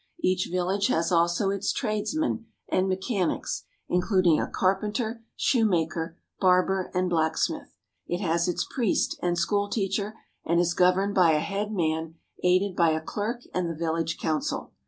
Each 0.19 0.49
village 0.51 0.87
has 0.87 1.11
also 1.11 1.51
its 1.51 1.71
trades 1.71 2.15
men 2.15 2.47
and 2.67 2.89
mechanics, 2.89 3.65
including 3.87 4.39
a 4.41 4.47
carpenter, 4.49 5.23
shoemaker, 5.35 6.17
barber, 6.39 6.89
and 6.95 7.07
blacksmith. 7.07 7.75
It 8.07 8.17
has 8.19 8.47
its 8.47 8.65
priest 8.67 9.19
and 9.21 9.37
school 9.37 9.69
teacher, 9.69 10.15
and 10.43 10.59
is 10.59 10.73
governed 10.73 11.13
by 11.13 11.33
a 11.33 11.39
headman 11.39 12.15
aided 12.43 12.75
by 12.75 12.93
a 12.93 12.99
clerk 13.01 13.41
and 13.53 13.69
the 13.69 13.75
village 13.75 14.17
council. 14.17 14.73